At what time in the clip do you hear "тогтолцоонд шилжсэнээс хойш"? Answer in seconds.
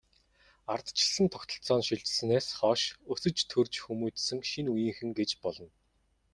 1.33-2.83